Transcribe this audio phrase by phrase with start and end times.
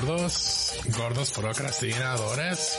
[0.00, 2.78] gordos, gordos procrastinadores,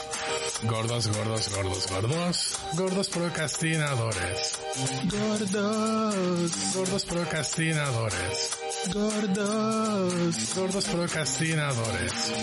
[0.64, 4.60] gordos, gordos, gordos, gordos, gordos procrastinadores,
[5.06, 8.60] gordos, gordos procrastinadores,
[8.94, 12.34] gordos, gordos procrastinadores.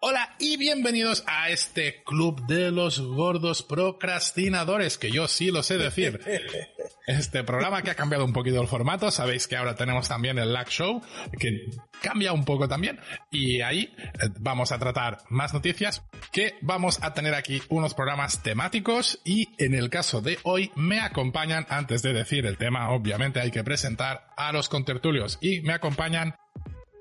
[0.00, 5.78] Hola y bienvenidos a este club de los gordos procrastinadores, que yo sí lo sé
[5.78, 6.20] decir.
[7.10, 10.52] Este programa que ha cambiado un poquito el formato, sabéis que ahora tenemos también el
[10.52, 11.02] Lag Show,
[11.40, 11.68] que
[12.00, 13.00] cambia un poco también,
[13.32, 18.44] y ahí eh, vamos a tratar más noticias, que vamos a tener aquí unos programas
[18.44, 23.40] temáticos, y en el caso de hoy me acompañan, antes de decir el tema, obviamente
[23.40, 26.36] hay que presentar a los contertulios, y me acompañan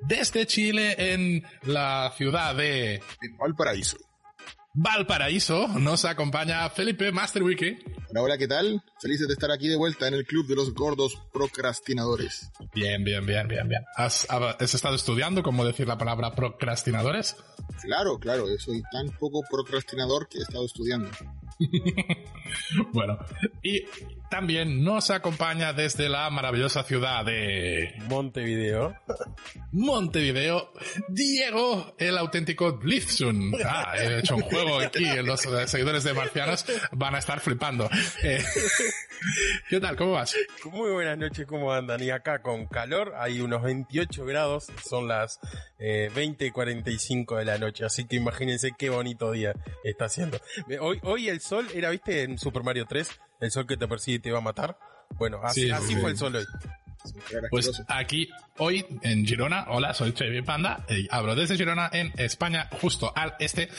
[0.02, 3.00] desde Chile en la ciudad de
[3.38, 3.98] Valparaíso.
[4.74, 7.78] Valparaíso nos acompaña Felipe Masterwiki.
[8.12, 8.82] Hola, hola, ¿qué tal?
[9.00, 12.50] Felices de estar aquí de vuelta en el club de los gordos procrastinadores.
[12.74, 13.86] Bien, bien, bien, bien, bien.
[13.96, 17.36] ¿Has, has estado estudiando cómo decir la palabra procrastinadores?
[17.84, 21.08] Claro, claro, soy tan poco procrastinador que he estado estudiando.
[22.94, 23.20] bueno,
[23.62, 23.84] y
[24.30, 28.96] también nos acompaña desde la maravillosa ciudad de Montevideo.
[29.72, 30.72] Montevideo,
[31.10, 33.54] Diego, el auténtico Blitzun.
[33.66, 37.90] Ah, he hecho un juego aquí, los seguidores de Marcianos van a estar flipando.
[38.24, 38.44] Eh,
[39.70, 39.96] ¿Qué tal?
[39.96, 40.36] ¿Cómo vas?
[40.66, 42.02] Muy buenas noches, ¿cómo andan?
[42.02, 45.40] Y acá con calor, hay unos 28 grados, son las
[45.78, 50.40] eh, 20 y 45 de la noche, así que imagínense qué bonito día está haciendo.
[50.80, 53.10] Hoy, hoy el sol era, viste, en Super Mario 3,
[53.42, 54.78] el sol que te persigue y te va a matar.
[55.16, 56.46] Bueno, así, así fue el sol hoy.
[57.50, 62.68] Pues aquí, hoy en Girona, hola, soy Chevy Panda, y hablo desde Girona en España,
[62.82, 63.70] justo al este,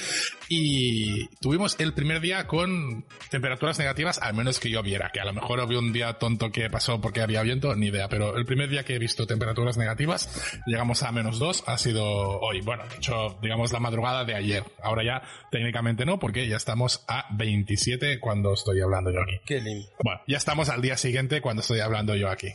[0.49, 5.25] y tuvimos el primer día con temperaturas negativas, al menos que yo viera, que a
[5.25, 8.45] lo mejor había un día tonto que pasó porque había viento, ni idea, pero el
[8.45, 12.05] primer día que he visto temperaturas negativas, llegamos a menos dos, ha sido
[12.41, 16.57] hoy, bueno, de hecho, digamos la madrugada de ayer, ahora ya técnicamente no, porque ya
[16.57, 19.41] estamos a 27 cuando estoy hablando yo aquí.
[19.45, 19.89] Qué lindo.
[20.03, 22.49] Bueno, ya estamos al día siguiente cuando estoy hablando yo aquí.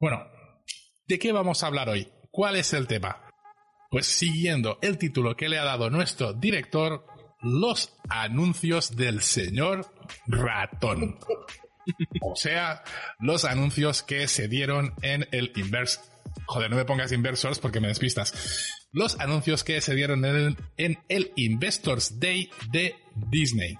[0.00, 0.26] Bueno,
[1.06, 2.08] ¿de qué vamos a hablar hoy?
[2.30, 3.20] ¿Cuál es el tema?
[3.90, 7.04] Pues siguiendo el título que le ha dado nuestro director,
[7.42, 9.92] los anuncios del señor
[10.26, 11.18] ratón.
[12.22, 12.82] O sea,
[13.18, 16.00] los anuncios que se dieron en el Inverse.
[16.46, 18.88] Joder, no me pongas inversors porque me despistas.
[18.92, 22.94] Los anuncios que se dieron en el, en el Investors Day de
[23.28, 23.76] Disney.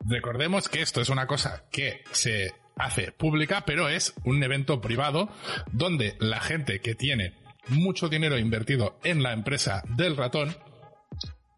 [0.00, 5.28] Recordemos que esto es una cosa que se hace pública, pero es un evento privado
[5.72, 7.34] donde la gente que tiene
[7.68, 10.56] mucho dinero invertido en la empresa del ratón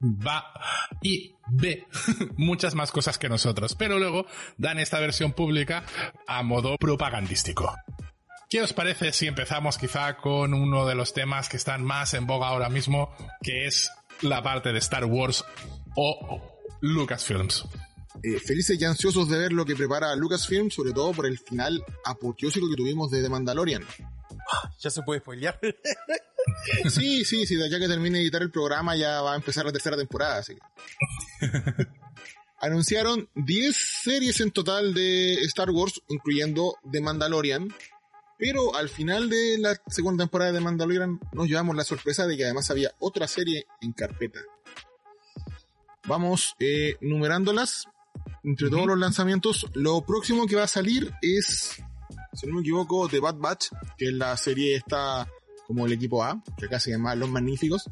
[0.02, 0.52] va
[1.00, 1.86] y ve
[2.36, 5.84] muchas más cosas que nosotros, pero luego dan esta versión pública
[6.26, 7.74] a modo propagandístico.
[8.50, 12.26] ¿Qué os parece si empezamos quizá con uno de los temas que están más en
[12.26, 13.90] boga ahora mismo, que es
[14.20, 15.44] la parte de Star Wars
[15.96, 17.64] o Lucasfilms?
[18.22, 21.84] Eh, felices y ansiosos de ver lo que prepara Lucasfilm, sobre todo por el final
[22.04, 23.84] apoteósico que tuvimos de The Mandalorian.
[24.78, 25.58] ¿Ya se puede spoilear?
[26.88, 29.64] sí, sí, sí, de allá que termine de editar el programa ya va a empezar
[29.64, 30.60] la tercera temporada, así que.
[32.60, 37.74] Anunciaron 10 series en total de Star Wars, incluyendo The Mandalorian,
[38.38, 42.36] pero al final de la segunda temporada de The Mandalorian nos llevamos la sorpresa de
[42.36, 44.38] que además había otra serie en carpeta.
[46.04, 47.88] Vamos eh, numerándolas
[48.44, 51.82] entre todos los lanzamientos, lo próximo que va a salir es,
[52.32, 53.66] si no me equivoco, The Bad Batch,
[53.96, 55.28] que es la serie esta
[55.66, 57.88] como el equipo A, que acá se llama Los Magníficos,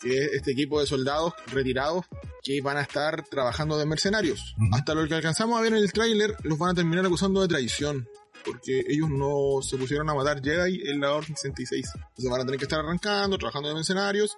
[0.00, 2.04] que es este equipo de soldados retirados
[2.42, 4.54] que van a estar trabajando de mercenarios.
[4.72, 7.48] Hasta lo que alcanzamos a ver en el tráiler, los van a terminar acusando de
[7.48, 8.08] traición.
[8.44, 11.90] Porque ellos no se pusieron a matar Jedi en la Orden 66.
[11.94, 14.36] Entonces van a tener que estar arrancando, trabajando de mercenarios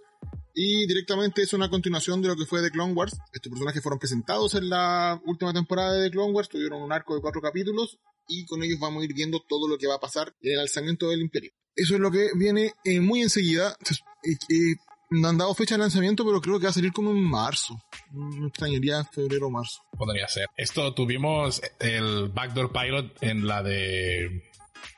[0.55, 3.17] y directamente es una continuación de lo que fue The Clone Wars.
[3.33, 7.15] Estos personajes fueron presentados en la última temporada de The Clone Wars, tuvieron un arco
[7.15, 7.99] de cuatro capítulos
[8.29, 10.61] y con ellos vamos a ir viendo todo lo que va a pasar en el
[10.61, 11.53] alzamiento del imperio.
[11.75, 13.77] Eso es lo que viene eh, muy enseguida.
[14.25, 14.75] Eh,
[15.11, 17.81] no han dado fecha de lanzamiento, pero creo que va a salir como en marzo.
[18.13, 19.83] Me extrañaría febrero o marzo.
[19.97, 20.47] Podría ser.
[20.57, 24.50] Esto tuvimos el Backdoor Pilot en la de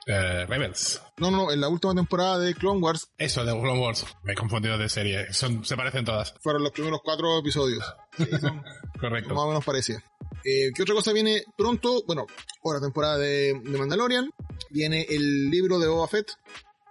[0.06, 1.00] eh, Rebels.
[1.19, 3.08] No, no, en la última temporada de Clone Wars.
[3.19, 4.05] Eso, de Clone Wars.
[4.25, 5.32] Me he confundido de serie.
[5.32, 6.34] Son, se parecen todas.
[6.40, 7.84] Fueron los primeros cuatro episodios.
[9.00, 9.34] Correcto.
[9.34, 10.02] Más o menos parecía.
[10.44, 12.02] Eh, ¿Qué otra cosa viene pronto?
[12.06, 12.26] Bueno,
[12.62, 14.31] otra temporada de, de, Mandalorian.
[14.70, 16.32] Viene el libro de Boba Fett,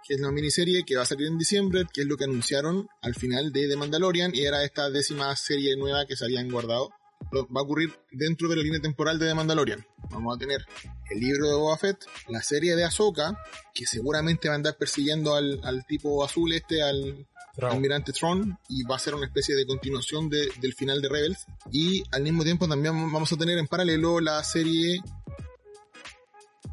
[0.06, 2.88] que es la miniserie que va a salir en diciembre, que es lo que anunciaron
[3.02, 6.90] al final de The Mandalorian, y era esta décima serie nueva que se habían guardado.
[7.34, 9.84] Va a ocurrir dentro de la línea temporal de The Mandalorian.
[10.10, 10.64] vamos a tener
[11.10, 11.98] el libro de Boba Fett,
[12.28, 13.38] la serie de Ahsoka,
[13.74, 17.26] que seguramente va a andar persiguiendo al, al tipo azul este, al
[17.62, 21.46] almirante Tron, y va a ser una especie de continuación de- del final de Rebels.
[21.70, 25.00] Y al mismo tiempo también vamos a tener en paralelo la serie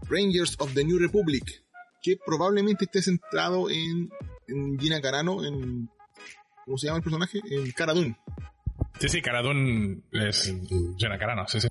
[0.10, 1.63] Rangers of the New Republic,
[2.01, 4.10] que probablemente esté centrado en,
[4.48, 5.90] en Gina Carano, en...
[6.66, 7.40] ¿Cómo se llama el personaje?
[7.50, 8.18] En Cara Dune.
[9.00, 10.54] Sí, sí, Cara Dune es
[10.98, 11.68] Gina Carano, sí, sí.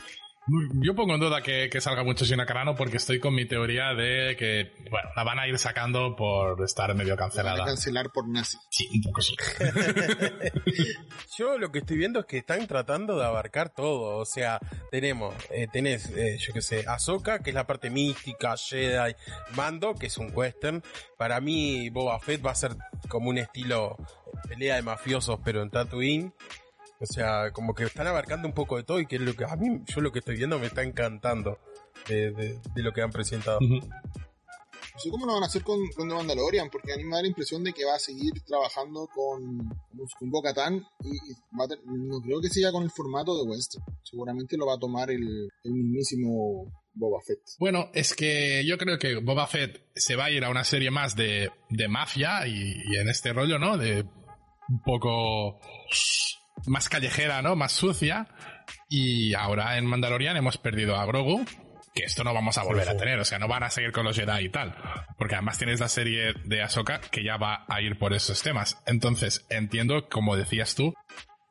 [0.83, 3.93] Yo pongo en duda que, que salga mucho Gina Carano porque estoy con mi teoría
[3.93, 7.65] de que, bueno, la van a ir sacando por estar medio La van a cancelada.
[7.67, 8.57] cancelar por nazi.
[8.71, 9.37] Sí, un poco sí.
[11.39, 14.17] Yo lo que estoy viendo es que están tratando de abarcar todo.
[14.17, 14.59] O sea,
[14.91, 19.15] tenemos, eh, tenés, eh, yo qué sé, Ahsoka, que es la parte mística, Jedi,
[19.55, 20.83] Mando, que es un western.
[21.19, 22.73] Para mí, Boba Fett va a ser
[23.09, 26.33] como un estilo eh, pelea de mafiosos, pero en Tatooine.
[27.01, 29.45] O sea, como que están abarcando un poco de todo y que es lo que
[29.45, 31.59] a mí, yo lo que estoy viendo me está encantando
[32.09, 33.61] de, de- de lo que han presentado.
[33.61, 37.15] No sé cómo lo van a hacer con, con The Mandalorian, porque a mí me
[37.15, 39.69] da la impresión de que va a seguir trabajando con,
[40.19, 40.75] con Bo-Katan
[41.05, 43.85] y, y va a ter- no creo que siga con el formato de Western.
[44.03, 45.23] Seguramente lo va a tomar el,
[45.63, 47.39] el mismísimo Boba Fett.
[47.61, 50.91] Bueno, es que yo creo que Boba Fett se va a ir a una serie
[50.91, 52.55] más de, de mafia y,
[52.91, 53.77] y en este rollo, ¿no?
[53.79, 54.03] De
[54.69, 55.61] un poco
[56.67, 57.57] más callejera, ¿no?
[57.57, 58.29] Más sucia.
[58.89, 61.45] Y ahora en Mandalorian hemos perdido a Grogu,
[61.95, 64.05] que esto no vamos a volver a tener, o sea, no van a seguir con
[64.05, 64.75] los Jedi y tal.
[65.17, 68.79] Porque además tienes la serie de Ahsoka que ya va a ir por esos temas.
[68.87, 70.95] Entonces, entiendo, como decías tú,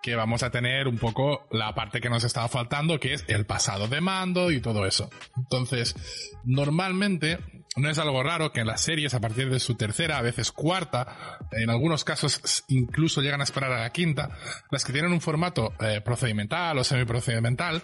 [0.01, 3.45] que vamos a tener un poco la parte que nos estaba faltando, que es el
[3.45, 5.09] pasado de mando y todo eso.
[5.35, 5.95] Entonces,
[6.43, 7.39] normalmente
[7.77, 10.51] no es algo raro que en las series, a partir de su tercera, a veces
[10.51, 14.29] cuarta, en algunos casos incluso llegan a esperar a la quinta,
[14.71, 17.83] las que tienen un formato eh, procedimental o semiprocedimental,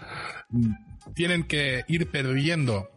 [0.50, 2.90] mm, tienen que ir perdiendo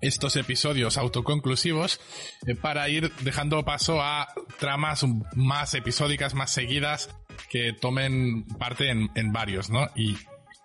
[0.00, 2.00] estos episodios autoconclusivos
[2.46, 5.04] eh, para ir dejando paso a tramas
[5.34, 7.10] más episódicas, más seguidas,
[7.48, 9.88] que tomen parte en, en varios, ¿no?
[9.94, 10.16] Y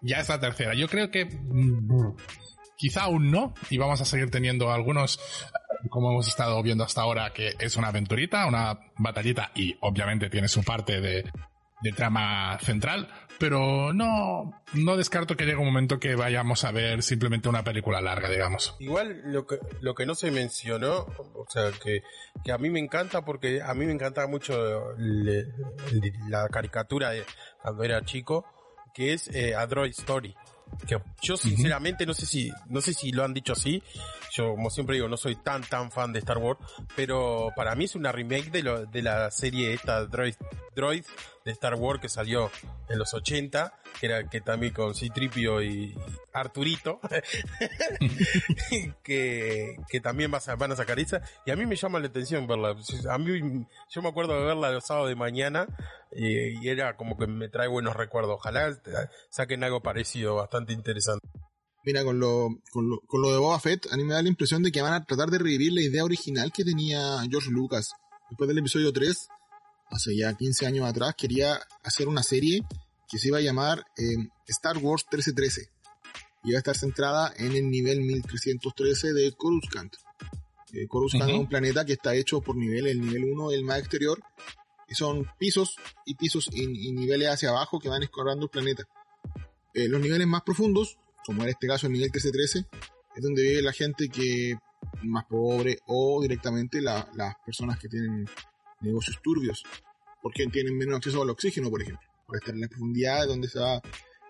[0.01, 0.73] ya es la tercera.
[0.73, 2.15] Yo creo que mm,
[2.77, 7.01] quizá aún no, y vamos a seguir teniendo algunos, eh, como hemos estado viendo hasta
[7.01, 11.31] ahora, que es una aventurita, una batallita, y obviamente tiene su parte de,
[11.81, 13.09] de trama central,
[13.39, 18.01] pero no, no descarto que llegue un momento que vayamos a ver simplemente una película
[18.01, 18.75] larga, digamos.
[18.79, 22.01] Igual lo que, lo que no se mencionó, o sea, que,
[22.43, 27.25] que a mí me encanta porque a mí me encantaba mucho la caricatura de
[27.61, 28.45] cuando era chico,
[28.93, 30.35] que es eh, A Droid Story.
[30.87, 33.81] Que yo sinceramente no sé si, no sé si lo han dicho así.
[34.31, 36.59] Yo, como siempre digo, no soy tan tan fan de Star Wars,
[36.95, 40.35] pero para mí es una remake de lo, de la serie esta Droid,
[40.75, 41.05] Droid
[41.45, 42.51] de Star Wars que salió
[42.89, 45.95] en los 80, que era que también con Citripio y
[46.33, 46.99] Arturito,
[49.03, 51.21] que, que también vas a- van a sacar esa.
[51.45, 52.75] Y a mí me llama la atención verla.
[53.09, 55.67] A mí, yo me acuerdo de verla los sábados de mañana
[56.11, 58.35] y, y era como que me trae buenos recuerdos.
[58.35, 58.77] Ojalá
[59.29, 61.27] saquen algo parecido, bastante interesante.
[61.83, 64.29] Mira, con lo, con, lo, con lo de Boba Fett, a mí me da la
[64.29, 67.91] impresión de que van a tratar de revivir la idea original que tenía George Lucas.
[68.29, 69.27] Después del episodio 3,
[69.91, 72.61] hace ya 15 años atrás, quería hacer una serie
[73.09, 75.69] que se iba a llamar eh, Star Wars 1313.
[76.43, 79.93] Iba a estar centrada en el nivel 1313 de Coruscant.
[80.73, 83.79] Eh, Coruscant es un planeta que está hecho por niveles, el nivel 1 el más
[83.79, 84.21] exterior,
[84.87, 88.83] y son pisos y pisos y, y niveles hacia abajo que van escorando el planeta.
[89.73, 92.65] Eh, los niveles más profundos, como en este caso el nivel 1313,
[93.15, 94.55] es donde vive la gente que
[95.03, 98.25] más pobre o directamente la- las personas que tienen
[98.81, 99.63] negocios turbios,
[100.21, 103.59] porque tienen menos acceso al oxígeno, por ejemplo, por estar en la profundidad donde se
[103.59, 103.81] va.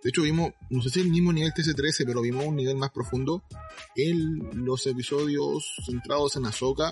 [0.03, 2.91] De hecho, vimos, no sé si el mismo nivel 1313, pero vimos un nivel más
[2.91, 3.43] profundo
[3.95, 6.89] en los episodios centrados en Ahsoka,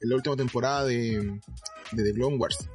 [0.00, 1.40] en la última temporada de,
[1.92, 2.68] de The Clone Wars.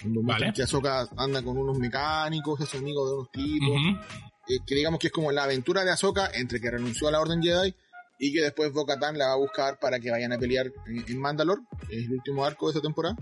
[0.00, 0.52] Cuando Vale.
[0.52, 3.98] que Ahsoka anda con unos mecánicos, es amigo de unos tipos, Ujú.
[4.48, 7.20] eh, que digamos que es como la aventura de Ahsoka entre que renunció a la
[7.20, 7.74] Orden Jedi
[8.18, 11.18] y que después Bo-Katan la va a buscar para que vayan a pelear en, en
[11.20, 13.16] Mandalore, es el último arco de esa temporada.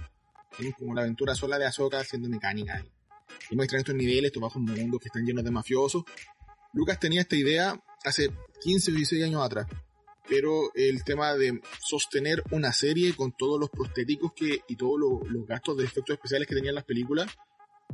[0.59, 2.85] Es como la aventura sola de Ahsoka haciendo mecánica.
[3.51, 6.05] Y muestran estos niveles, estos bajos mundos que están llenos de mafiosos.
[6.73, 8.31] Lucas tenía esta idea hace
[8.63, 9.67] 15 o 16 años atrás.
[10.29, 15.31] Pero el tema de sostener una serie con todos los prostéticos que, y todos los,
[15.31, 17.31] los gastos de efectos especiales que tenían las películas,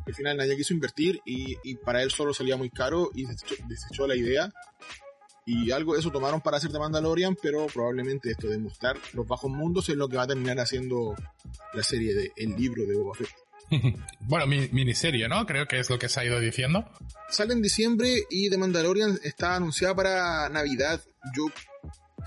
[0.07, 3.57] al final nadie quiso invertir y, y para él solo salía muy caro y desechó,
[3.67, 4.51] desechó la idea.
[5.47, 9.27] Y algo de eso tomaron para hacer The Mandalorian, pero probablemente esto de mostrar los
[9.27, 11.15] bajos mundos es lo que va a terminar haciendo
[11.75, 13.31] la serie de El libro de Boba Fett.
[14.21, 15.45] Bueno, mi- miniserie, ¿no?
[15.47, 16.85] Creo que es lo que se ha ido diciendo.
[17.31, 21.01] Sale en diciembre y The Mandalorian está anunciada para Navidad.
[21.37, 21.47] Yo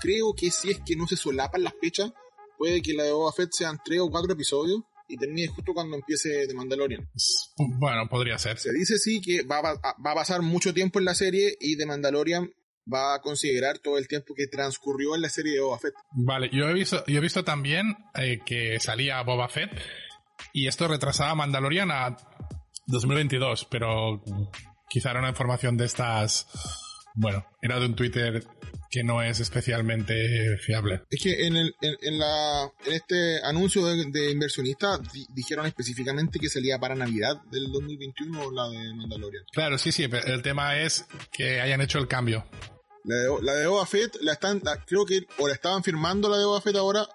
[0.00, 2.12] creo que si es que no se solapan las fechas,
[2.58, 5.96] puede que la de Boba Fett sean tres o cuatro episodios y termine justo cuando
[5.96, 7.08] empiece The Mandalorian.
[7.78, 8.58] Bueno, podría ser.
[8.58, 9.74] Se dice sí que va a,
[10.04, 12.50] va a pasar mucho tiempo en la serie y The Mandalorian
[12.92, 15.94] va a considerar todo el tiempo que transcurrió en la serie de Boba Fett.
[16.12, 19.70] Vale, yo he visto, yo he visto también eh, que salía Boba Fett
[20.54, 22.16] y esto retrasaba Mandalorian a
[22.86, 24.22] 2022, pero
[24.88, 26.46] quizá era una información de estas...
[27.16, 28.44] Bueno, era de un Twitter
[28.90, 31.02] que no es especialmente fiable.
[31.10, 35.00] Es que en, el, en, la, en este anuncio de, de inversionista
[35.34, 39.44] dijeron específicamente que salía para Navidad del 2021 la de Mandalorian.
[39.52, 42.46] Claro, sí, sí, pero el tema es que hayan hecho el cambio.
[43.04, 46.38] La de, la de Boba Fett, la están, creo que o la estaban firmando la
[46.38, 47.06] de Boba Fett ahora,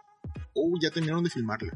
[0.54, 1.72] o ya terminaron de filmarla.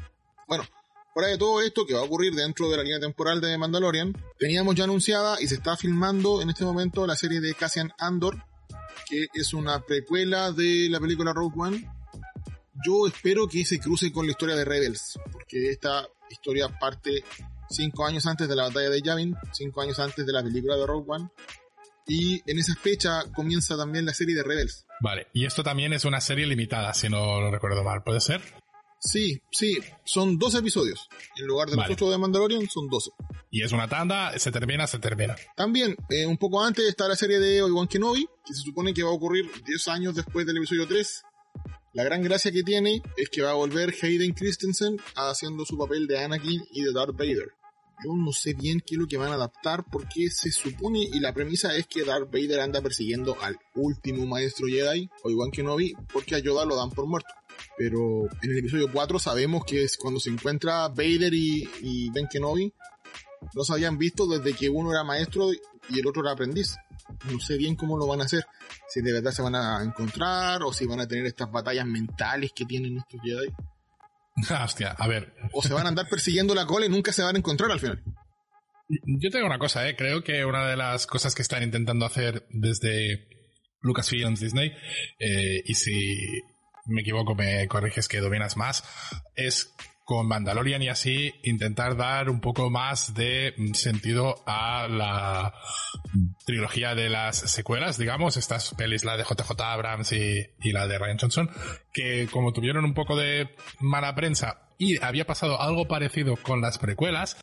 [0.47, 0.65] Bueno,
[1.13, 4.13] fuera de todo esto que va a ocurrir dentro de la línea temporal de Mandalorian,
[4.39, 8.43] teníamos ya anunciada y se está filmando en este momento la serie de Cassian Andor,
[9.07, 11.89] que es una precuela de la película Rogue One.
[12.85, 17.23] Yo espero que se cruce con la historia de Rebels, porque esta historia parte
[17.69, 20.87] cinco años antes de la batalla de Yavin, cinco años antes de la película de
[20.87, 21.29] Rogue One,
[22.07, 24.85] y en esa fecha comienza también la serie de Rebels.
[24.99, 28.41] Vale, y esto también es una serie limitada, si no lo recuerdo mal, ¿puede ser?
[29.05, 31.09] Sí, sí, son 12 episodios.
[31.37, 33.11] En lugar de los 8 de Mandalorian, son 12.
[33.51, 35.35] Y es una tanda, se termina, se termina.
[35.57, 39.03] También, eh, un poco antes está la serie de Obi-Wan Kenobi, que se supone que
[39.03, 41.23] va a ocurrir 10 años después del episodio 3.
[41.93, 46.07] La gran gracia que tiene es que va a volver Hayden Christensen haciendo su papel
[46.07, 47.51] de Anakin y de Darth Vader.
[48.03, 51.19] Yo no sé bien qué es lo que van a adaptar porque se supone y
[51.19, 56.35] la premisa es que Darth Vader anda persiguiendo al último maestro Jedi, Obi-Wan Kenobi, porque
[56.35, 57.29] a Yoda lo dan por muerto.
[57.77, 62.71] Pero en el episodio 4 sabemos que es cuando se encuentra Vader y, Ben Kenobi,
[63.53, 66.75] no se habían visto desde que uno era maestro y el otro era aprendiz.
[67.29, 68.45] No sé bien cómo lo van a hacer.
[68.87, 72.51] Si de verdad se van a encontrar o si van a tener estas batallas mentales
[72.55, 73.51] que tienen estos Jedi.
[74.63, 75.33] Hostia, a ver.
[75.51, 77.79] O se van a andar persiguiendo la cola y nunca se van a encontrar al
[77.79, 78.03] final.
[78.87, 79.95] Yo tengo una cosa, ¿eh?
[79.95, 83.27] Creo que una de las cosas que están intentando hacer desde
[83.81, 84.71] Lucasfilms Disney,
[85.19, 86.41] eh, y si
[86.85, 88.83] me equivoco, me corriges que dominas más,
[89.35, 89.73] es
[90.05, 95.53] con Mandalorian y así intentar dar un poco más de sentido a la
[96.45, 100.99] trilogía de las secuelas, digamos, estas pelis, la de JJ Abrams y, y la de
[100.99, 101.49] Ryan Johnson,
[101.93, 106.77] que como tuvieron un poco de mala prensa y había pasado algo parecido con las
[106.77, 107.37] precuelas,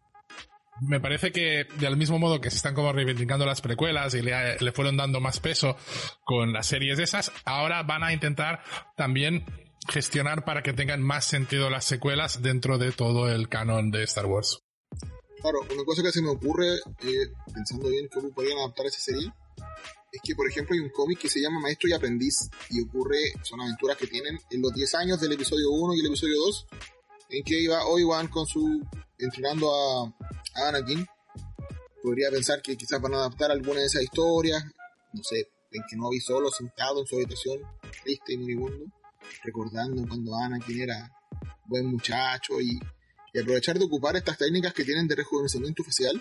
[0.80, 4.72] me parece que del mismo modo que se están como reivindicando las precuelas y le,
[4.72, 5.76] fueron dando más peso
[6.24, 8.62] con las series de esas, ahora van a intentar
[8.96, 9.44] también
[9.88, 14.26] gestionar para que tengan más sentido las secuelas dentro de todo el canon de Star
[14.26, 14.62] Wars.
[15.40, 19.32] Claro, una cosa que se me ocurre, eh, pensando bien cómo podrían adaptar esa serie,
[20.12, 23.18] es que, por ejemplo, hay un cómic que se llama Maestro y Aprendiz, y ocurre,
[23.42, 26.66] son aventuras que tienen en los 10 años del episodio 1 y el episodio 2,
[27.30, 28.82] en que iba Obi-Wan con su,
[29.20, 30.14] entrenando a,
[30.54, 31.06] a Anakin.
[32.02, 34.64] Podría pensar que quizás van a adaptar alguna de esas historias,
[35.12, 37.60] no sé, en que no había solo sentado en su habitación,
[38.02, 38.86] triste y moribundo,
[39.44, 41.10] recordando cuando Anakin era
[41.66, 42.78] buen muchacho y,
[43.40, 46.20] aprovechar de ocupar estas técnicas que tienen de rejuvenecimiento facial.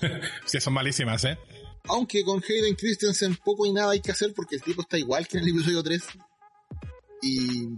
[0.44, 1.38] sí, son malísimas, ¿eh?
[1.84, 5.26] Aunque con Hayden Christensen poco y nada hay que hacer porque el tipo está igual
[5.26, 6.02] que en el episodio 3.
[7.22, 7.68] Y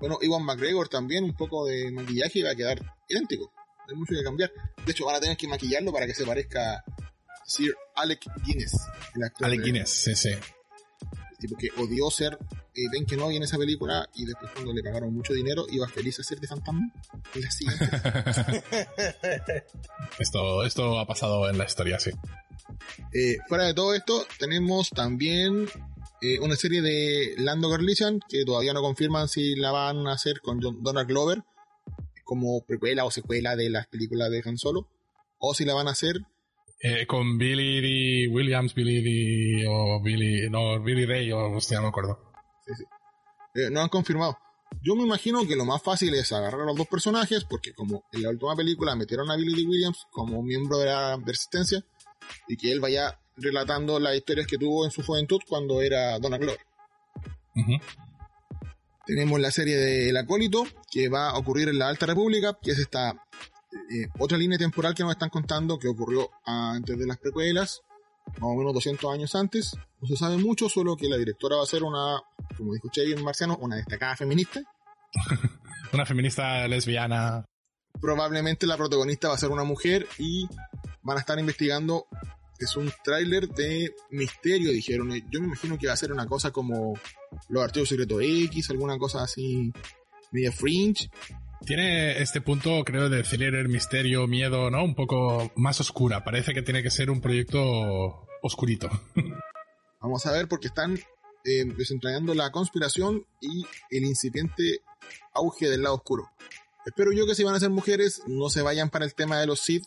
[0.00, 3.52] bueno, Iwan McGregor también, un poco de maquillaje y va a quedar idéntico.
[3.94, 4.52] Mucho que cambiar.
[4.84, 6.84] De hecho, van a tener que maquillarlo para que se parezca a
[7.46, 8.72] Sir Alec Guinness,
[9.14, 9.46] el actor.
[9.46, 10.30] Alec Guinness, sí, sí
[11.42, 12.38] tipo que odió ser
[12.74, 16.18] eh, Ben Kenobi en esa película y después cuando le pagaron mucho dinero iba feliz
[16.20, 16.90] a ser de fantasma.
[20.18, 22.12] esto, esto ha pasado en la historia, sí.
[23.12, 25.68] Eh, fuera de todo esto, tenemos también
[26.22, 30.40] eh, una serie de Lando Garlician que todavía no confirman si la van a hacer
[30.40, 31.42] con Donald Glover
[32.24, 34.88] como precuela o secuela de las películas de Han Solo
[35.38, 36.22] o si la van a hacer
[36.84, 42.18] eh, con Billy Williams, Billy o Billy, no, Billy Ray o hostia, no me acuerdo.
[42.66, 42.84] Sí, sí.
[43.54, 44.36] Eh, no han confirmado.
[44.82, 48.02] Yo me imagino que lo más fácil es agarrar a los dos personajes, porque como
[48.10, 51.84] en la última película metieron a Billy Williams como miembro de la Resistencia,
[52.48, 56.42] y que él vaya relatando las historias que tuvo en su juventud cuando era Donald
[56.42, 56.60] Glover.
[59.06, 62.70] Tenemos la serie de El Acólito, que va a ocurrir en la Alta República, que
[62.70, 63.10] es esta
[63.90, 67.80] eh, otra línea temporal que nos están contando que ocurrió antes de las precuelas,
[68.26, 69.76] más o menos 200 años antes.
[70.00, 72.20] No se sabe mucho, solo que la directora va a ser una,
[72.56, 74.60] como dijo en Marciano, una destacada feminista.
[75.92, 77.44] una feminista lesbiana.
[78.00, 80.46] Probablemente la protagonista va a ser una mujer y
[81.02, 82.06] van a estar investigando
[82.58, 85.10] es un tráiler de misterio, dijeron.
[85.30, 86.94] Yo me imagino que va a ser una cosa como
[87.48, 89.72] los archivos secretos X, alguna cosa así
[90.30, 91.10] media fringe.
[91.64, 94.84] Tiene este punto, creo, de thriller, misterio, miedo, ¿no?
[94.84, 96.24] Un poco más oscura.
[96.24, 98.90] Parece que tiene que ser un proyecto oscurito.
[100.00, 100.98] Vamos a ver porque están
[101.44, 104.80] eh, desentrañando la conspiración y el incipiente
[105.34, 106.30] auge del lado oscuro.
[106.84, 109.46] Espero yo que si van a ser mujeres no se vayan para el tema de
[109.46, 109.84] los Sith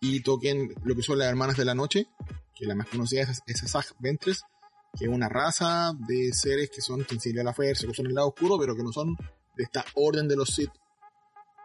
[0.00, 2.08] y toquen lo que son las hermanas de la noche,
[2.54, 4.42] que la más conocida es, es Asajj Ventress,
[4.98, 8.14] que es una raza de seres que son sensibles a la fuerza, que son el
[8.14, 9.16] lado oscuro, pero que no son
[9.56, 10.70] de esta orden de los Sith.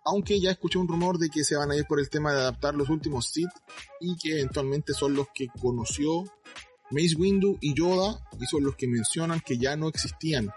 [0.03, 2.39] Aunque ya escuché un rumor de que se van a ir por el tema de
[2.39, 3.49] adaptar los últimos Sith
[3.99, 6.23] y que eventualmente son los que conoció
[6.91, 10.51] Mace Windu y Yoda y son los que mencionan que ya no existían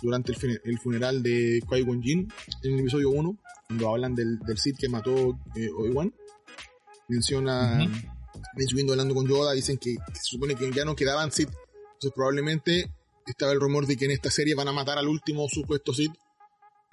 [0.00, 0.32] durante
[0.64, 4.88] el, funeral de Qui-Gon Jinn en el episodio 1, cuando hablan del, del Sith que
[4.88, 6.12] mató eh, Obi-Wan.
[7.08, 7.78] Menciona
[8.54, 11.50] Mace Windu hablando con Yoda, dicen que, se supone que ya no quedaban Sith.
[11.94, 12.90] Entonces probablemente
[13.26, 16.12] estaba el rumor de que en esta serie van a matar al último supuesto Sith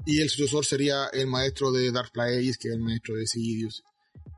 [0.05, 3.83] y el sucesor sería el maestro de Darth Plagueis, que es el maestro de Sidious.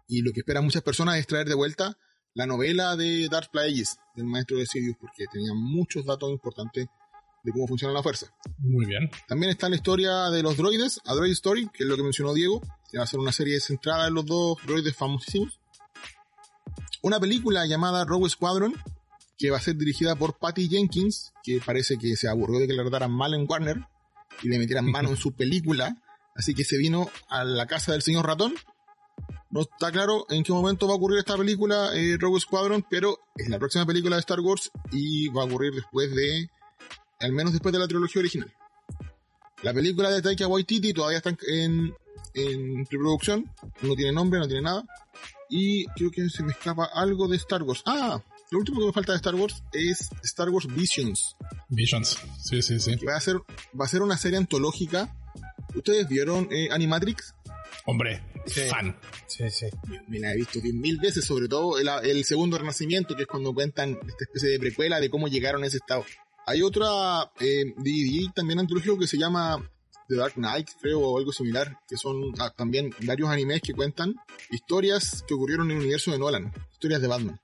[0.07, 1.97] Y lo que esperan muchas personas es traer de vuelta
[2.33, 6.87] la novela de Darth Plagueis, del maestro de Sidious, porque tenía muchos datos importantes
[7.43, 8.27] de cómo funciona la fuerza.
[8.57, 9.09] Muy bien.
[9.27, 12.33] También está la historia de los droides, A Droid Story, que es lo que mencionó
[12.33, 15.59] Diego, que va a ser una serie centrada en los dos droides famosísimos.
[17.05, 18.73] Una película llamada Rogue Squadron,
[19.37, 22.73] que va a ser dirigida por Patty Jenkins, que parece que se aburrió de que
[22.73, 23.77] le trataran mal en Warner
[24.41, 26.01] y le metieran mano en su película,
[26.33, 28.55] así que se vino a la casa del señor ratón.
[29.51, 33.19] No está claro en qué momento va a ocurrir esta película, eh, Rogue Squadron, pero
[33.35, 36.49] es la próxima película de Star Wars y va a ocurrir después de,
[37.19, 38.51] al menos después de la trilogía original.
[39.61, 41.93] La película de Taika Waititi todavía está en,
[42.33, 43.45] en preproducción,
[43.83, 44.83] no tiene nombre, no tiene nada.
[45.57, 47.81] Y creo que se me escapa algo de Star Wars.
[47.85, 48.21] Ah,
[48.51, 51.37] lo último que me falta de Star Wars es Star Wars Visions.
[51.69, 52.97] Visions, sí, sí, sí.
[53.05, 53.37] va a ser,
[53.79, 55.15] va a ser una serie antológica.
[55.73, 57.33] ¿Ustedes vieron eh, Animatrix?
[57.85, 58.21] Hombre,
[58.69, 58.97] fan.
[59.27, 59.67] Sí, sí.
[60.09, 63.91] Me la he visto mil veces, sobre todo el, segundo renacimiento, que es cuando cuentan
[63.91, 66.03] esta especie de precuela de cómo llegaron a ese estado.
[66.47, 69.71] Hay otra eh, DVD también antológico que se llama
[70.07, 74.15] The Dark Knight, creo, o algo similar, que son ah, también varios animes que cuentan
[74.51, 77.39] historias que ocurrieron en el universo de Nolan, historias de Batman.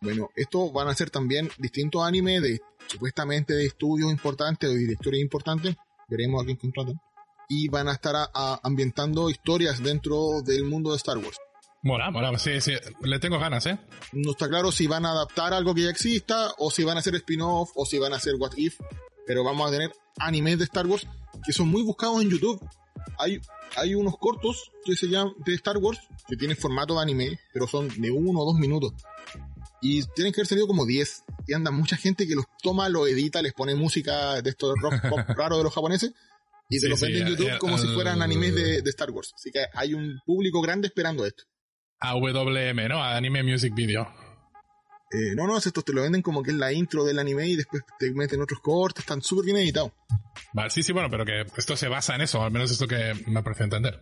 [0.00, 4.78] Bueno, estos van a ser también distintos animes de supuestamente de estudios importantes o de
[4.78, 5.76] directores importantes.
[6.08, 7.00] Veremos a quién contratan.
[7.48, 8.14] Y van a estar
[8.62, 11.36] ambientando historias dentro del mundo de Star Wars.
[11.82, 13.78] Mola, mola, sí, sí, le tengo ganas, ¿eh?
[14.12, 17.00] No está claro si van a adaptar algo que ya exista, o si van a
[17.00, 18.78] hacer spin-off, o si van a hacer what if,
[19.26, 21.06] pero vamos a tener animes de Star Wars
[21.44, 22.60] que son muy buscados en YouTube.
[23.18, 23.40] Hay,
[23.76, 27.66] hay unos cortos que se llaman de Star Wars que tienen formato de anime, pero
[27.66, 28.92] son de uno o dos minutos.
[29.82, 31.24] Y tienen que haber salido como 10.
[31.46, 34.94] Y anda mucha gente que los toma, lo edita, les pone música de estos rock
[35.08, 36.12] pop raro de los japoneses.
[36.68, 39.32] Y se los vende en YouTube como si fueran animes de, de, Star Wars.
[39.34, 41.44] Así que hay un público grande esperando esto.
[41.98, 43.02] AWM, ¿no?
[43.02, 44.29] Anime Music Video.
[45.12, 47.56] Eh, no, no, estos te lo venden como que es la intro del anime y
[47.56, 49.92] después te meten otros cortes, están súper bien editados.
[50.52, 53.14] Vale, sí, sí, bueno, pero que esto se basa en eso, al menos esto que
[53.26, 54.00] me parece entender.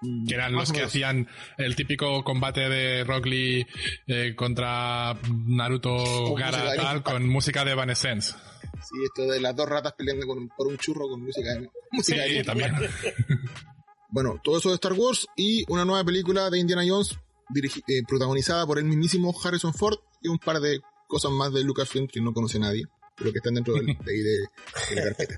[0.00, 3.66] Mm, que eran los que hacían el típico combate de Rock Lee
[4.06, 5.14] eh, contra
[5.46, 8.34] Naruto Gara tal, con música de Evanescence.
[8.82, 12.42] Sí, esto de las dos ratas peleando por un churro con música de música Sí,
[12.44, 12.74] también.
[14.10, 17.18] bueno, todo eso de Star Wars y una nueva película de Indiana Jones
[17.54, 22.08] eh, protagonizada por el mismísimo Harrison Ford y un par de cosas más de Lucasfilm
[22.08, 25.36] que no conoce nadie, pero que están dentro de, de, de la carpeta.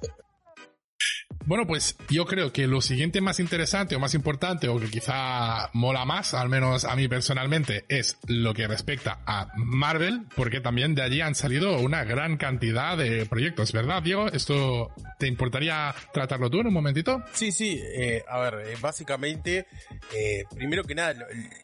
[1.46, 5.70] Bueno, pues yo creo que lo siguiente más interesante o más importante o que quizá
[5.74, 10.96] mola más, al menos a mí personalmente, es lo que respecta a Marvel, porque también
[10.96, 14.26] de allí han salido una gran cantidad de proyectos, ¿verdad, Diego?
[14.26, 17.22] ¿Esto te importaría tratarlo tú en un momentito?
[17.32, 19.68] Sí, sí, eh, a ver, eh, básicamente,
[20.12, 21.14] eh, primero que nada,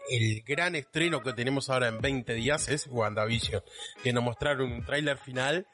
[0.09, 3.63] el, gran estreno que tenemos ahora en 20 días es WandaVision,
[4.05, 5.67] que nos mostraron un tráiler final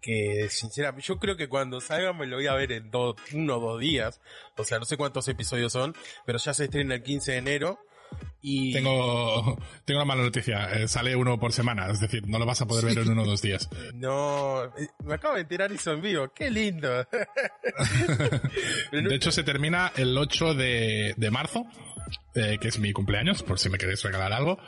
[0.00, 3.56] que sinceramente yo creo que cuando salga me lo voy a ver en dos uno
[3.56, 4.20] o dos días.
[4.56, 5.94] O sea, no sé cuántos episodios son,
[6.26, 7.78] pero ya se estrena el 15 de enero.
[8.42, 8.72] Y...
[8.72, 12.60] Tengo, tengo una mala noticia, eh, sale uno por semana, es decir, no lo vas
[12.60, 13.68] a poder ver en uno o dos días.
[13.94, 16.88] No, eh, me acabo de enterar y son vivo, qué lindo.
[18.92, 21.66] de hecho, se termina el 8 de, de marzo,
[22.34, 24.58] eh, que es mi cumpleaños, por si me queréis regalar algo.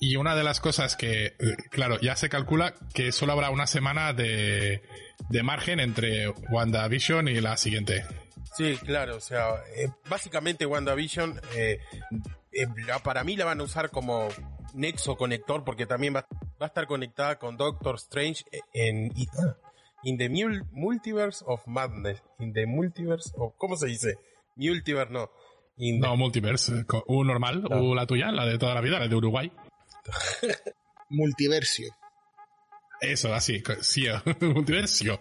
[0.00, 1.34] Y una de las cosas que, eh,
[1.70, 4.82] claro, ya se calcula que solo habrá una semana de,
[5.28, 8.04] de margen entre WandaVision y la siguiente.
[8.56, 11.78] Sí, claro, o sea, eh, básicamente WandaVision, eh,
[12.52, 12.66] eh,
[13.02, 14.28] para mí la van a usar como
[14.74, 16.26] nexo conector, porque también va,
[16.60, 19.10] va a estar conectada con Doctor Strange en
[20.04, 20.28] In the
[20.72, 22.22] Multiverse of Madness.
[22.40, 23.54] In the Multiverse of...
[23.56, 24.16] ¿Cómo se dice?
[24.56, 25.30] Multiverse, no.
[25.90, 26.84] No, Multiverse.
[27.08, 29.50] Un normal, o la tuya, la de toda la vida, la de Uruguay.
[31.08, 31.92] Multiversio.
[33.00, 34.06] Eso, así, sí,
[34.40, 35.20] multiversio.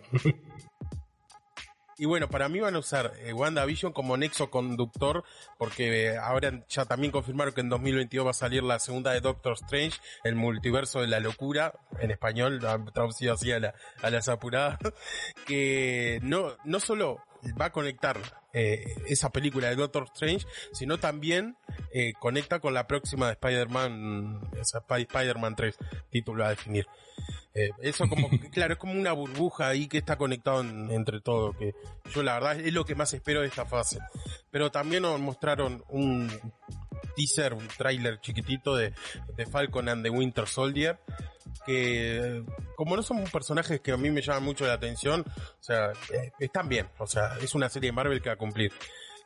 [1.98, 5.24] Y bueno, para mí van a usar eh, WandaVision como nexo conductor,
[5.58, 9.22] porque eh, ahora ya también confirmaron que en 2022 va a salir la segunda de
[9.22, 12.60] Doctor Strange, el multiverso de la locura, en español,
[12.94, 14.78] traducido así a, la, a las apuradas,
[15.48, 17.18] que no, no solo
[17.60, 21.56] va a conectar eh, esa película de Doctor Strange, sino también
[22.20, 25.78] conecta con la próxima de Spider-Man, Spider-Man 3,
[26.10, 26.88] título a definir.
[27.54, 31.74] Eh, eso como, claro, es como una burbuja ahí que está conectado entre todo, que
[32.14, 34.00] yo la verdad es lo que más espero de esta fase.
[34.50, 36.30] Pero también nos mostraron un
[37.16, 38.94] teaser, un trailer chiquitito de,
[39.36, 41.00] de Falcon and the Winter Soldier,
[41.66, 42.44] que
[42.76, 46.32] como no son personajes que a mí me llaman mucho la atención, o sea, eh,
[46.40, 48.72] están bien, o sea, es una serie de Marvel que va a cumplir.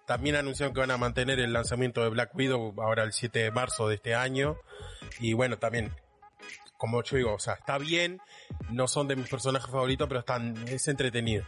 [0.05, 3.51] También anunciaron que van a mantener el lanzamiento de Black Widow ahora el 7 de
[3.51, 4.57] marzo de este año.
[5.19, 5.91] Y bueno, también
[6.77, 8.21] como yo digo, o sea, está bien,
[8.69, 11.45] no son de mis personajes favoritos, pero están, es entretenido.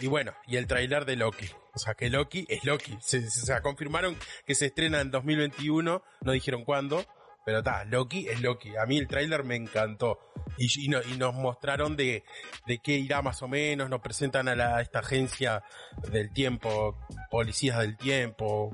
[0.00, 1.48] Y bueno, y el tráiler de Loki.
[1.72, 2.96] O sea, que Loki es Loki.
[3.00, 4.16] Se, se, confirmaron
[4.46, 7.04] que se estrena en 2021, no dijeron cuándo,
[7.44, 8.76] pero está, Loki es Loki.
[8.76, 10.18] A mí el tráiler me encantó.
[10.56, 12.24] Y, y, nos mostraron de,
[12.66, 15.64] de qué irá más o menos, nos presentan a, la, a esta agencia
[16.10, 16.96] del tiempo,
[17.30, 18.70] policías del tiempo,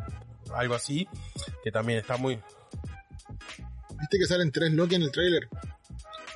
[0.55, 1.09] algo así,
[1.65, 2.39] que también está muy...
[3.99, 5.49] ¿Viste que salen tres Loki en el tráiler?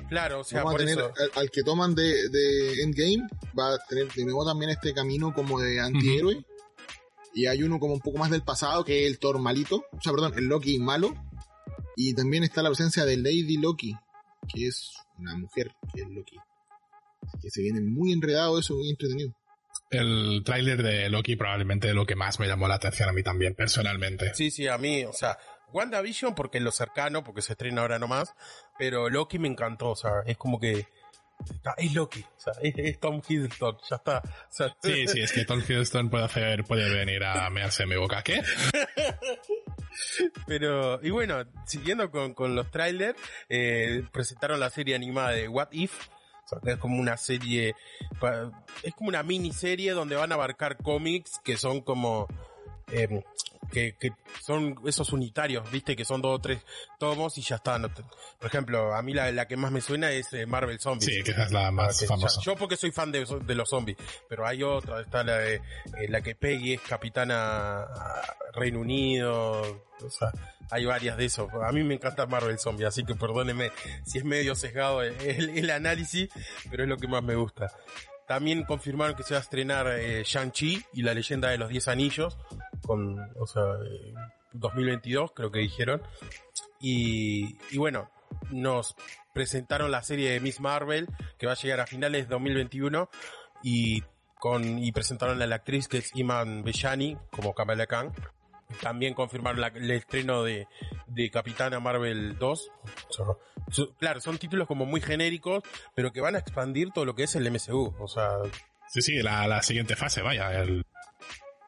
[0.09, 1.13] Claro, o sea, por eso.
[1.35, 5.61] Al, que toman de, de, Endgame, va a tener de nuevo también este camino como
[5.61, 6.45] de antihéroe.
[7.35, 9.85] Y hay uno como un poco más del pasado, que es el Thor malito.
[9.93, 11.15] O sea, perdón, el Loki malo.
[11.97, 13.97] Y también está la ausencia de Lady Loki,
[14.53, 16.37] que es una mujer, que es Loki.
[17.41, 19.35] que se viene muy enredado eso, muy entretenido.
[19.91, 23.55] El tráiler de Loki probablemente lo que más me llamó la atención a mí también,
[23.55, 24.35] personalmente.
[24.35, 25.39] Sí, sí, a mí, o sea,
[25.73, 28.35] WandaVision porque es lo cercano, porque se estrena ahora nomás,
[28.79, 30.87] pero Loki me encantó, o sea, es como que
[31.77, 34.23] es Loki, o sea, es, Tom Hiddleston, ya está.
[34.83, 38.23] sí, sí, es que Tom Hiddleston puede hacer, puede venir a mearse en mi boca,
[38.23, 38.41] ¿qué?
[40.47, 45.69] Pero, y bueno, siguiendo con, con los trailers, eh, presentaron la serie animada de What
[45.73, 45.93] If,
[46.65, 47.75] es como una serie,
[48.83, 52.29] es como una miniserie donde van a abarcar cómics que son como,
[52.93, 53.23] eh,
[53.75, 56.61] que, que, son esos unitarios, viste, que son dos o tres
[56.99, 57.79] tomos y ya está.
[57.81, 61.13] por ejemplo, a mí la, la, que más me suena es eh, Marvel Zombies.
[61.13, 62.41] Sí, que es la más famosa.
[62.43, 65.61] yo porque soy fan de, de, los zombies, pero hay otra, está la de, eh,
[66.09, 67.85] la que Peggy es capitana
[68.55, 70.31] Reino Unido, o sea,
[70.71, 71.49] hay varias de eso.
[71.63, 73.73] A mí me encanta Marvel Zombies, así que perdóneme
[74.05, 76.29] si es medio sesgado el, el análisis,
[76.71, 77.73] pero es lo que más me gusta.
[78.27, 81.89] También confirmaron que se va a estrenar eh, Shang-Chi y la leyenda de los 10
[81.89, 82.39] anillos,
[82.87, 83.63] con, o sea,
[84.53, 86.03] 2022 creo que dijeron.
[86.81, 88.11] Y, y bueno,
[88.51, 88.95] nos
[89.33, 93.09] presentaron la serie de Miss Marvel que va a llegar a finales de 2021
[93.63, 94.03] y
[94.39, 98.13] con y presentaron a la actriz que es Iman Bellani como Kamala Khan
[98.81, 100.67] también confirmaron el estreno de,
[101.07, 102.71] de Capitana Marvel 2.
[103.99, 105.63] claro, son títulos como muy genéricos,
[105.95, 107.95] pero que van a expandir todo lo que es el MCU.
[107.99, 108.31] O sea.
[108.89, 110.51] Sí, sí, la, siguiente fase, vaya.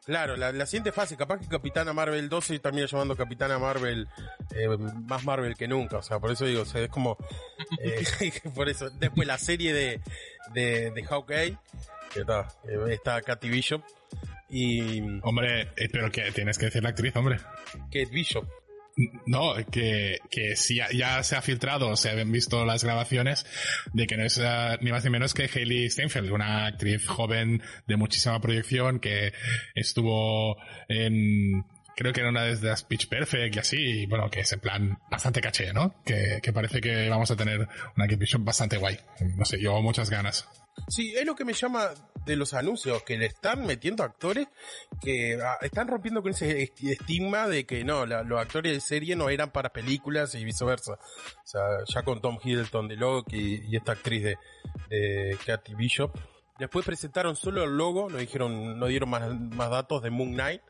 [0.07, 4.07] Claro, la, siguiente fase, capaz que Capitana Marvel 2 se termina llamando Capitana Marvel
[4.55, 4.69] eh,
[5.05, 7.17] más Marvel que nunca, o sea, por eso digo, o es como,
[7.83, 8.05] eh,
[8.55, 9.99] por eso, después la serie de,
[10.53, 11.57] de, de Hawkeye,
[12.13, 12.47] que está,
[12.89, 13.83] está Katy Bishop,
[14.49, 15.01] y.
[15.23, 17.37] Hombre, eh, pero que tienes que decir la actriz, hombre.
[17.91, 18.47] Kate Bishop.
[19.27, 23.45] No, que, que sí, ya, se ha filtrado, se han visto las grabaciones
[23.93, 27.61] de que no es eh, ni más ni menos que Hailey Steinfeld, una actriz joven
[27.85, 29.33] de muchísima proyección que
[29.75, 30.57] estuvo
[30.89, 31.63] en,
[31.97, 34.59] creo que era una de las Pitch Perfect y así, y bueno, que es en
[34.59, 35.95] plan bastante caché, ¿no?
[36.05, 38.99] Que, que parece que vamos a tener una Bishop bastante guay.
[39.35, 40.47] No sé, yo muchas ganas.
[40.87, 41.89] Sí, es lo que me llama
[42.23, 44.47] de los anuncios, que le están metiendo actores
[45.01, 49.29] que ah, están rompiendo con ese estigma de que no, los actores de serie no
[49.29, 50.93] eran para películas y viceversa.
[50.93, 54.37] O sea, ya con Tom Hiddleston de Loki y, esta actriz de,
[54.89, 56.15] de Katy Bishop.
[56.59, 60.61] Después presentaron solo el logo, no dijeron, no dieron más, más datos de Moon Knight.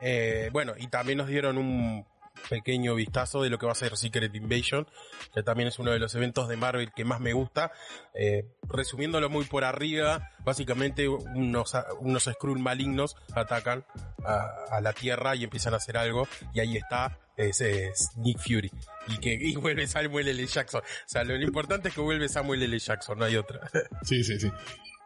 [0.00, 2.06] Eh, bueno, y también nos dieron un
[2.48, 4.86] pequeño vistazo de lo que va a ser Secret Invasion,
[5.34, 7.72] que también es uno de los eventos de Marvel que más me gusta.
[8.14, 13.84] Eh, resumiéndolo muy por arriba, básicamente unos, unos Skrull malignos atacan
[14.24, 18.70] a, la Tierra y empiezan a hacer algo y ahí está ese es Nick Fury
[19.08, 20.46] y que y vuelve Samuel L.
[20.46, 20.80] Jackson.
[20.80, 22.78] O sea, lo importante es que vuelve Samuel L.
[22.78, 23.68] Jackson, no hay otra.
[24.02, 24.50] Sí, sí, sí.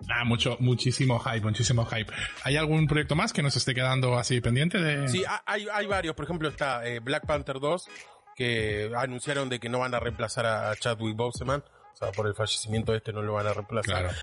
[0.09, 2.13] Ah, mucho, muchísimo hype, muchísimo hype.
[2.45, 5.09] ¿Hay algún proyecto más que nos esté quedando así pendiente de...?
[5.09, 6.15] Sí, hay, hay varios.
[6.15, 7.89] Por ejemplo, está eh, Black Panther 2,
[8.37, 11.63] que anunciaron de que no van a reemplazar a Chadwick Boseman.
[11.93, 14.09] O sea, por el fallecimiento de este no lo van a reemplazar.
[14.09, 14.17] Claro.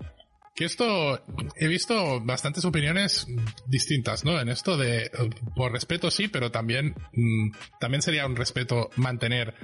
[0.58, 3.28] Que esto, he visto bastantes opiniones
[3.68, 4.40] distintas, ¿no?
[4.40, 5.08] En esto de,
[5.54, 9.54] por respeto sí, pero también, mm, también sería un respeto mantener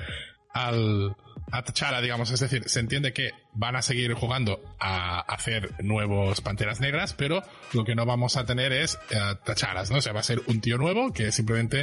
[0.50, 1.16] al,
[1.50, 6.40] a T'Challa, digamos, es decir, se entiende que van a seguir jugando a hacer nuevos
[6.40, 9.98] Panteras Negras, pero lo que no vamos a tener es eh, T'Challas, ¿no?
[9.98, 11.82] O sea, va a ser un tío nuevo que simplemente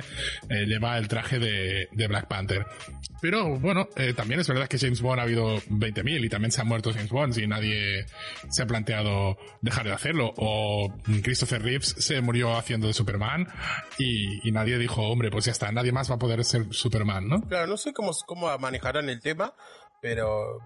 [0.50, 2.66] eh, lleva el traje de, Black Panther.
[3.22, 6.60] Pero bueno, eh, también es verdad que James Bond ha habido 20.000 y también se
[6.60, 8.06] han muerto James Bond y nadie
[8.50, 10.34] se ha planteado dejar de hacerlo.
[10.36, 13.48] O Christopher Reeves se murió haciendo de Superman
[13.98, 17.30] y, y nadie dijo, hombre, pues ya está, nadie más va a poder ser Superman,
[17.30, 17.42] ¿no?
[17.42, 19.54] Claro, no sé cómo, cómo manejarán el tema,
[20.02, 20.60] pero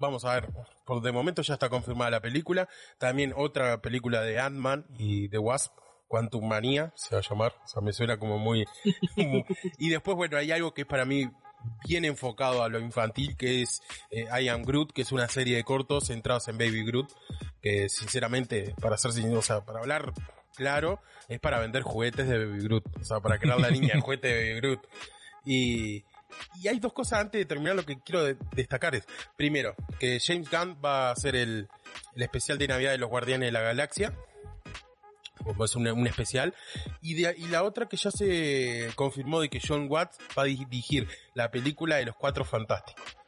[0.00, 0.48] vamos a ver,
[0.84, 2.68] por de momento ya está confirmada la película.
[2.98, 5.72] También otra película de Ant-Man y The Wasp,
[6.08, 7.54] Quantum Manía, se va a llamar.
[7.64, 8.64] O sea, me suena como muy...
[9.78, 11.30] y después, bueno, hay algo que es para mí
[11.86, 15.56] bien enfocado a lo infantil, que es eh, I Am Groot, que es una serie
[15.56, 17.12] de cortos centrados en Baby Groot,
[17.60, 20.12] que sinceramente, para ser o sea, para hablar
[20.56, 24.00] claro, es para vender juguetes de Baby Groot, o sea, para crear la niña el
[24.02, 24.80] juguete de Baby Groot.
[25.44, 26.04] Y,
[26.56, 30.50] y hay dos cosas antes de terminar lo que quiero destacar es, primero, que James
[30.50, 31.68] Gunn va a hacer el,
[32.16, 34.14] especial de Navidad de los Guardianes de la Galaxia,
[35.64, 36.54] es un, un especial,
[37.00, 41.08] y, y la otra que ya se confirmó de que John Watts va a dirigir
[41.34, 43.19] la película de los Cuatro Fantásticos.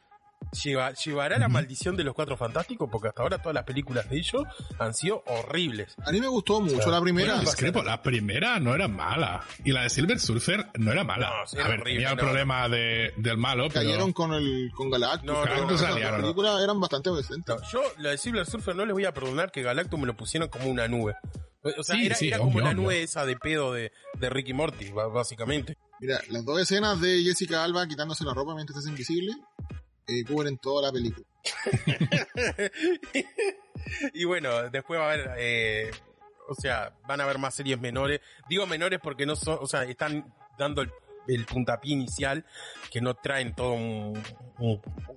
[0.51, 2.89] ¿Llevará la maldición de los cuatro fantásticos?
[2.91, 4.43] Porque hasta ahora todas las películas de ellos
[4.79, 5.95] han sido horribles.
[6.05, 7.41] A mí me gustó mucho la primera.
[7.83, 9.43] la primera no era mala.
[9.63, 11.29] Y la de Silver Surfer no era mala.
[11.29, 13.69] a ver, tenía el problema de, del malo.
[13.69, 15.25] Cayeron con el con Galactus.
[15.25, 17.55] No, las películas eran bastante decentes.
[17.71, 20.49] yo, la de Silver Surfer, no les voy a perdonar que Galactus me lo pusieron
[20.49, 21.15] como una nube.
[21.77, 25.77] O sea, era, como la nube esa de pedo de, de Ricky Morty, básicamente.
[26.01, 29.33] Mira, las dos escenas de Jessica Alba quitándose la ropa mientras es invisible
[30.07, 31.25] eh, cubren toda la película.
[34.13, 35.91] y bueno, después va a haber, eh,
[36.47, 38.21] o sea, van a haber más series menores.
[38.49, 40.81] Digo menores porque no son, o sea, están dando
[41.27, 42.45] el, puntapié inicial
[42.91, 43.73] que no traen todo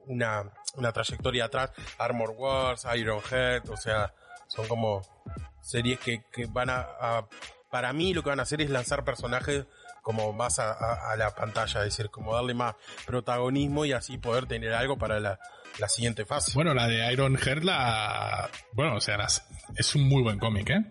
[0.06, 1.72] una, una trayectoria atrás.
[1.98, 4.14] Armor Wars, Iron Head, o sea,
[4.46, 5.02] son como
[5.60, 7.26] series que, que van a,
[7.70, 9.66] para mí lo que van a hacer es lanzar personajes
[10.06, 14.72] como más a, la pantalla, es decir, como darle más protagonismo y así poder tener
[14.72, 15.36] algo para la,
[15.88, 16.52] siguiente fase.
[16.54, 18.48] Bueno, la de Iron Heart, la...
[18.72, 19.18] Bueno, o sea,
[19.74, 20.84] es un muy buen cómic, ¿eh?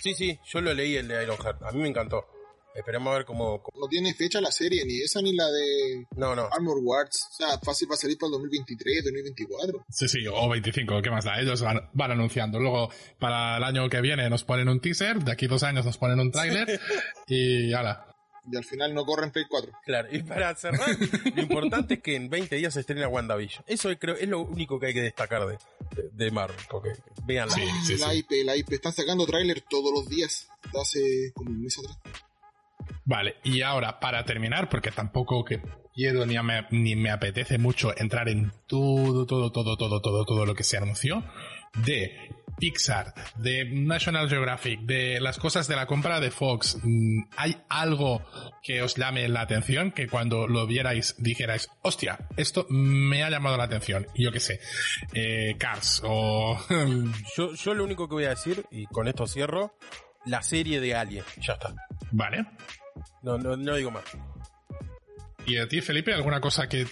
[0.00, 2.24] Sí, sí, yo lo leí el de Iron Heart, a mí me encantó.
[2.72, 6.36] Esperemos a ver cómo, No tiene fecha la serie, ni esa ni la de no,
[6.36, 6.48] no.
[6.52, 7.26] Armor Wars.
[7.32, 9.84] O sea, fácil para salir para el 2023, 2024.
[9.88, 11.40] Sí, sí, o 25, ¿qué más da?
[11.40, 12.60] Ellos van, van, anunciando.
[12.60, 15.98] Luego, para el año que viene nos ponen un teaser, de aquí dos años nos
[15.98, 16.80] ponen un tráiler
[17.26, 18.09] y ala
[18.50, 19.72] y al final no corre en Play 4.
[19.84, 20.88] Claro, y para cerrar,
[21.34, 23.64] lo importante es que en 20 días se estrena WandaVision.
[23.66, 25.58] Eso creo es lo único que hay que destacar de,
[26.12, 26.90] de, Marvel, porque
[27.24, 27.48] vean
[27.98, 30.48] la IP, la IP, están sacando tráiler todos los días,
[30.80, 31.98] hace como un mes atrás.
[33.04, 35.60] Vale, y ahora para terminar, porque tampoco que
[35.94, 40.46] quiero ni me, ni me apetece mucho entrar en todo, todo, todo, todo, todo, todo
[40.46, 41.24] lo que se anunció
[41.84, 47.56] de Pixar, de National Geographic, de las cosas de la compra de Fox, mm, ¿hay
[47.68, 48.22] algo
[48.62, 49.90] que os llame la atención?
[49.90, 54.06] Que cuando lo vierais dijerais, hostia, esto me ha llamado la atención.
[54.14, 54.60] Yo qué sé,
[55.14, 56.58] eh, Cars o...
[57.36, 59.74] yo, yo lo único que voy a decir, y con esto cierro,
[60.26, 61.74] la serie de Alien, ya está.
[62.12, 62.44] Vale.
[63.22, 64.04] No, no, no digo más.
[65.46, 66.86] ¿Y a ti, Felipe, alguna cosa que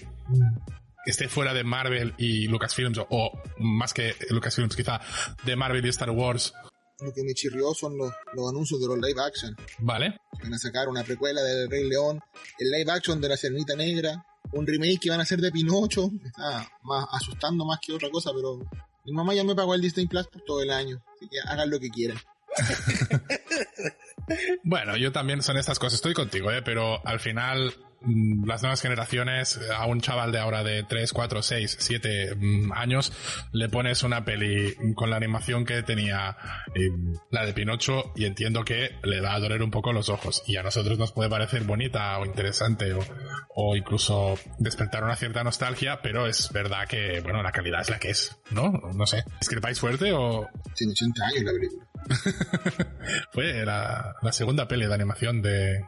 [1.07, 5.01] esté fuera de Marvel y Lucasfilms, o, más que Lucasfilms quizá,
[5.45, 6.53] de Marvel y Star Wars.
[7.01, 8.13] Lo que me chirrió son los,
[8.49, 9.57] anuncios de los live action.
[9.79, 10.19] Vale.
[10.43, 12.21] Van a sacar una precuela del Rey León,
[12.59, 16.11] el live action de la Cernita Negra, un remake que van a hacer de Pinocho.
[16.11, 18.59] Me está más asustando más que otra cosa, pero
[19.05, 21.01] mi mamá ya me pagó el Disney Plus por todo el año.
[21.15, 22.19] Así que hagan lo que quieran.
[24.65, 25.95] bueno, yo también son estas cosas.
[25.95, 26.63] Estoy contigo, ¿eh?
[26.63, 31.77] pero al final las nuevas generaciones, a un chaval de ahora de 3, 4, 6,
[31.81, 32.37] 7
[32.75, 33.13] años,
[33.53, 36.37] le pones una peli con la animación que tenía
[36.75, 36.91] eh,
[37.31, 40.43] la de Pinocho y entiendo que le va a doler un poco los ojos.
[40.47, 43.01] Y a nosotros nos puede parecer bonita o interesante o,
[43.55, 47.99] o incluso despertar una cierta nostalgia, pero es verdad que, bueno, la calidad es la
[47.99, 48.71] que es, ¿no?
[48.95, 49.25] No sé.
[49.41, 50.49] ¿Discrepáis fuerte o...?
[50.75, 51.89] Tiene 80 años la película.
[53.33, 55.85] Fue la, la segunda peli de animación de,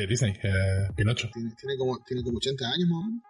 [0.00, 1.28] de Disney, eh, Pinocho.
[1.32, 3.22] Tiene, tiene, como, tiene como 80 años más o menos.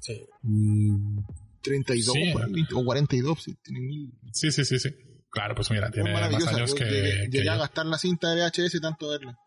[0.00, 0.26] Sí.
[0.42, 1.18] Mm,
[1.62, 2.32] 32 Sí.
[2.74, 4.12] o 42, sí, tiene mil.
[4.32, 4.90] sí, sí, sí, sí.
[5.30, 8.42] Claro, pues mira, tiene más años Yo que, llegué, que a gastar la cinta de
[8.42, 9.38] VHS y tanto verla.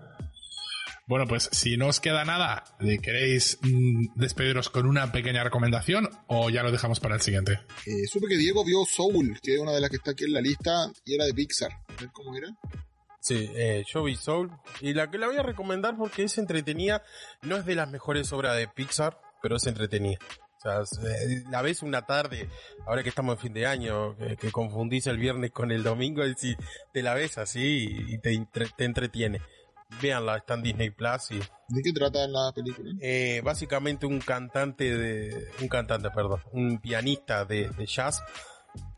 [1.05, 6.49] Bueno, pues si no os queda nada, ¿queréis mm, despediros con una pequeña recomendación o
[6.49, 7.59] ya lo dejamos para el siguiente?
[7.85, 10.31] Eh, supe que Diego vio Soul, que es una de las que está aquí en
[10.33, 11.71] la lista, y era de Pixar.
[11.73, 12.47] A ver cómo era.
[13.23, 14.51] Sí, eh, yo vi Soul.
[14.81, 17.03] Y la que la voy a recomendar porque es entretenida.
[17.41, 20.19] No es de las mejores obras de Pixar, pero es entretenida.
[20.57, 22.49] O sea, eh, la ves una tarde,
[22.85, 26.25] ahora que estamos en fin de año, que, que confundís el viernes con el domingo,
[26.25, 26.53] y si
[26.91, 29.41] te la ves así y te, entre- te entretiene.
[30.01, 32.91] Véanla, está en Disney Plus y ¿De qué trata la película?
[32.99, 38.23] eh, básicamente un cantante de un cantante perdón un pianista de, de jazz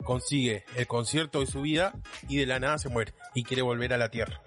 [0.03, 1.93] consigue el concierto de su vida
[2.27, 4.41] y de la nada se muere y quiere volver a la tierra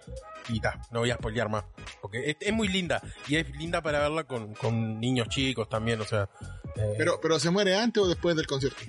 [0.49, 1.65] y ta, no voy a spoilear más
[2.01, 6.01] porque es, es muy linda y es linda para verla con, con niños chicos también
[6.01, 6.29] o sea
[6.77, 8.83] eh, Pero, pero se muere antes o después del concierto.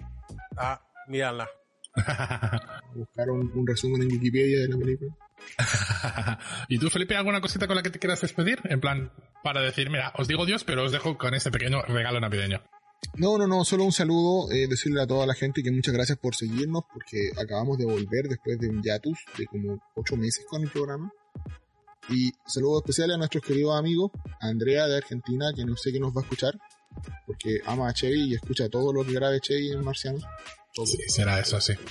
[0.57, 1.49] ah míranla
[2.93, 5.15] Buscar un, un resumen en Wikipedia de la película.
[6.69, 8.59] ¿Y tú, Felipe, alguna cosita con la que te quieras despedir?
[8.65, 9.11] En plan,
[9.43, 12.61] para decir, mira, os digo Dios, pero os dejo con este pequeño regalo navideño.
[13.17, 16.17] No, no, no, solo un saludo, eh, decirle a toda la gente que muchas gracias
[16.17, 20.61] por seguirnos, porque acabamos de volver después de un hiatus de como ocho meses con
[20.63, 21.11] el programa.
[22.09, 25.99] Y saludos especiales a nuestros queridos amigos, a Andrea de Argentina, que no sé que
[25.99, 26.59] nos va a escuchar,
[27.25, 30.23] porque ama a Chevy y escucha todo lo que grabe Chevy en Marcianos.
[30.85, 31.73] Sí, será eso, sí.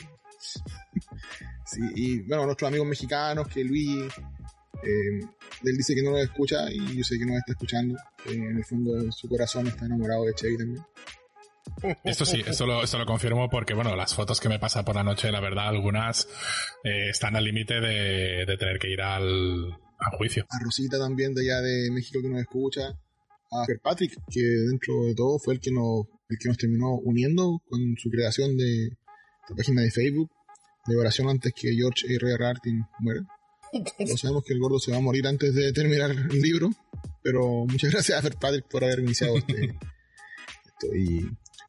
[1.71, 4.11] Sí, y bueno, a nuestros amigos mexicanos, que Luis,
[4.83, 5.21] eh,
[5.65, 7.95] él dice que no nos escucha y yo sé que nos está escuchando.
[8.27, 10.85] Eh, en el fondo de su corazón está enamorado de Chevy también.
[12.03, 14.97] Esto sí, esto lo, esto lo confirmo porque, bueno, las fotos que me pasa por
[14.97, 16.27] la noche, la verdad, algunas
[16.83, 20.45] eh, están al límite de, de tener que ir al, al juicio.
[20.49, 22.89] a Rosita también de allá de México que nos escucha,
[23.51, 27.63] a Patrick que dentro de todo fue el que nos, el que nos terminó uniendo
[27.69, 28.87] con su creación de
[29.43, 30.31] esta página de Facebook
[30.87, 32.33] de oración antes que George R.
[32.33, 32.45] R.
[32.45, 33.21] Martin muera.
[33.73, 36.71] No sabemos que el gordo se va a morir antes de terminar el libro,
[37.23, 40.97] pero muchas gracias a Patrick por haber iniciado este, esto.
[40.97, 41.25] Y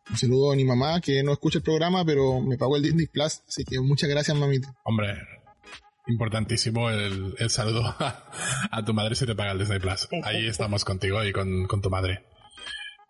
[0.10, 3.08] un saludo a mi mamá que no escucha el programa, pero me pagó el Disney
[3.08, 4.74] Plus, así que muchas gracias, mamita.
[4.84, 5.18] Hombre,
[6.08, 8.30] importantísimo el, el saludo a,
[8.72, 10.08] a tu madre si te paga el Disney Plus.
[10.24, 12.24] Ahí estamos contigo y con, con tu madre.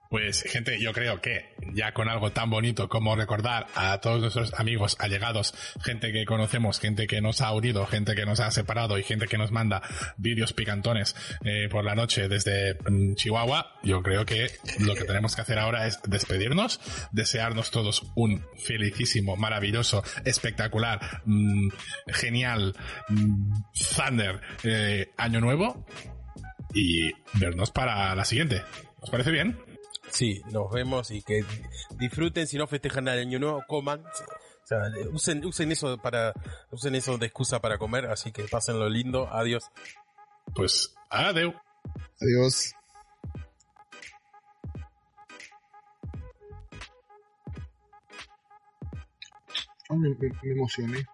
[0.10, 4.56] Pues, gente, yo creo que ya con algo tan bonito como recordar a todos nuestros
[4.56, 8.98] amigos allegados, gente que conocemos, gente que nos ha unido, gente que nos ha separado
[8.98, 9.84] y gente que nos manda
[10.18, 15.36] vídeos picantones eh, por la noche desde mm, Chihuahua, yo creo que lo que tenemos
[15.36, 16.80] que hacer ahora es despedirnos,
[17.12, 21.70] desearnos todos un felicísimo, maravilloso, espectacular, mm,
[22.08, 22.76] genial,
[23.10, 23.54] mm,
[23.96, 25.86] Thunder eh, año nuevo
[26.74, 28.64] y vernos para la siguiente.
[29.02, 29.69] ¿Os parece bien?
[30.12, 31.44] Sí, nos vemos y que
[31.98, 34.04] disfruten, si no festejan el año nuevo, coman.
[34.06, 34.80] O sea,
[35.12, 36.34] usen, usen eso para,
[36.72, 39.70] usen eso de excusa para comer, así que pasen lo lindo, adiós.
[40.54, 41.54] Pues, adiós.
[42.22, 42.74] Adiós.
[49.90, 51.06] Me, me- me emocioné.